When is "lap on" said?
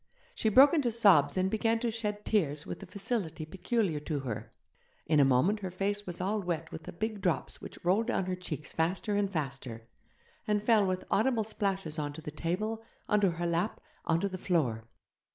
13.45-14.19